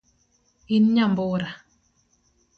[0.75, 1.47] In nyambura